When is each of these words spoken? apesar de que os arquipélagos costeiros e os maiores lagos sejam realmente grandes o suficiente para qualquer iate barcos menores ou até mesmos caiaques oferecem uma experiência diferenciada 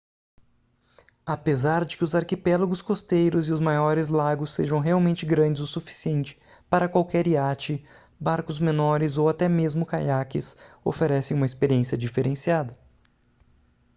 apesar 1.23 1.85
de 1.85 1.95
que 1.95 2.03
os 2.03 2.15
arquipélagos 2.15 2.81
costeiros 2.81 3.47
e 3.47 3.51
os 3.51 3.59
maiores 3.59 4.09
lagos 4.09 4.49
sejam 4.49 4.79
realmente 4.79 5.27
grandes 5.27 5.61
o 5.61 5.67
suficiente 5.67 6.41
para 6.67 6.89
qualquer 6.89 7.27
iate 7.27 7.85
barcos 8.19 8.59
menores 8.59 9.19
ou 9.19 9.29
até 9.29 9.47
mesmos 9.47 9.87
caiaques 9.87 10.57
oferecem 10.83 11.37
uma 11.37 11.45
experiência 11.45 11.95
diferenciada 11.95 12.75